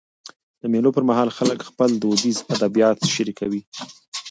د 0.61 0.63
مېلو 0.73 0.89
پر 0.95 1.03
مهال 1.09 1.29
خلک 1.37 1.59
خپل 1.69 1.89
دودیز 2.03 2.37
ادبیات 2.55 2.99
شريکوي. 3.13 3.61